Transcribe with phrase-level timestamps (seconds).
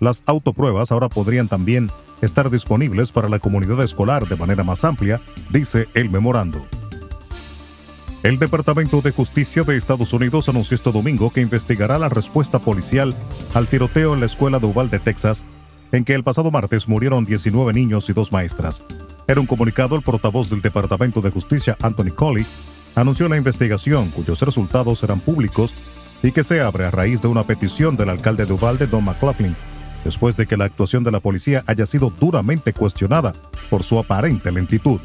[0.00, 1.90] las autopruebas ahora podrían también
[2.22, 5.20] estar disponibles para la comunidad escolar de manera más amplia,
[5.50, 6.60] dice el memorando.
[8.22, 13.14] El Departamento de Justicia de Estados Unidos anunció este domingo que investigará la respuesta policial
[13.54, 15.42] al tiroteo en la escuela de Uvalde, Texas,
[15.90, 18.82] en que el pasado martes murieron 19 niños y dos maestras.
[19.26, 22.44] En un comunicado, el portavoz del Departamento de Justicia, Anthony Colley,
[22.94, 25.74] anunció la investigación cuyos resultados serán públicos
[26.22, 29.56] y que se abre a raíz de una petición del alcalde de Uvalde, Don McLaughlin,
[30.04, 33.32] después de que la actuación de la policía haya sido duramente cuestionada
[33.68, 35.00] por su aparente lentitud.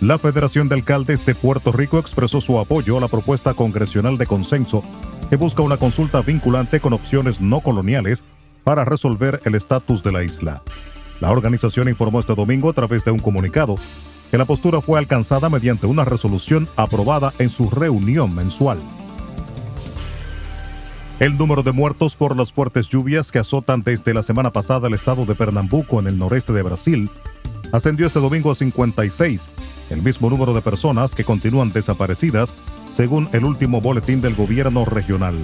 [0.00, 4.26] La Federación de Alcaldes de Puerto Rico expresó su apoyo a la propuesta congresional de
[4.26, 4.82] consenso
[5.28, 8.22] que busca una consulta vinculante con opciones no coloniales
[8.62, 10.62] para resolver el estatus de la isla.
[11.20, 13.76] La organización informó este domingo a través de un comunicado
[14.30, 18.78] que la postura fue alcanzada mediante una resolución aprobada en su reunión mensual.
[21.20, 24.94] El número de muertos por las fuertes lluvias que azotan desde la semana pasada el
[24.94, 27.10] estado de Pernambuco en el noreste de Brasil
[27.72, 29.50] ascendió este domingo a 56,
[29.90, 32.54] el mismo número de personas que continúan desaparecidas,
[32.88, 35.34] según el último boletín del gobierno regional.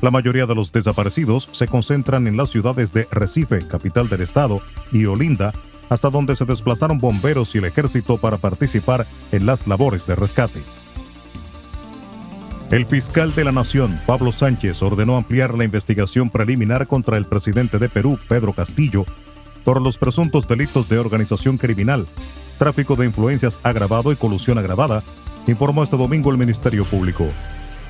[0.00, 4.58] La mayoría de los desaparecidos se concentran en las ciudades de Recife, capital del estado,
[4.90, 5.52] y Olinda,
[5.90, 10.62] hasta donde se desplazaron bomberos y el ejército para participar en las labores de rescate.
[12.74, 17.78] El fiscal de la Nación, Pablo Sánchez, ordenó ampliar la investigación preliminar contra el presidente
[17.78, 19.06] de Perú, Pedro Castillo,
[19.62, 22.04] por los presuntos delitos de organización criminal,
[22.58, 25.04] tráfico de influencias agravado y colusión agravada,
[25.46, 27.28] informó este domingo el Ministerio Público.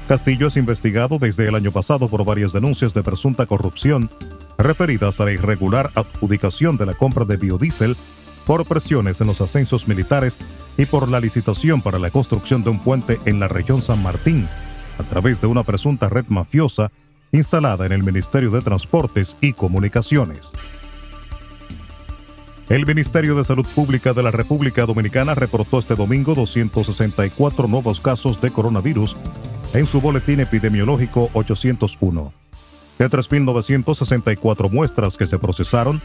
[0.06, 4.10] Castillo es investigado desde el año pasado por varias denuncias de presunta corrupción
[4.58, 7.96] referidas a la irregular adjudicación de la compra de biodiesel
[8.46, 10.36] por presiones en los ascensos militares
[10.76, 14.46] y por la licitación para la construcción de un puente en la región San Martín,
[14.98, 16.90] a través de una presunta red mafiosa
[17.32, 20.52] instalada en el Ministerio de Transportes y Comunicaciones.
[22.68, 28.40] El Ministerio de Salud Pública de la República Dominicana reportó este domingo 264 nuevos casos
[28.40, 29.16] de coronavirus
[29.74, 32.32] en su boletín epidemiológico 801.
[32.98, 36.00] De 3.964 muestras que se procesaron,